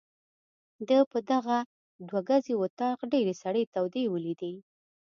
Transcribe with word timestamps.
ده 0.87 0.97
په 1.11 1.19
دغه 1.31 1.57
دوه 2.07 2.19
ګزي 2.29 2.53
وطاق 2.61 2.97
ډېرې 3.13 3.33
سړې 3.43 3.63
تودې 3.73 4.03
ولیدې. 4.13 4.53